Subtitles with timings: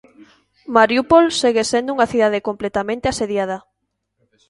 [0.75, 3.57] Mariúpol segue sendo unha cidade completamente asediada.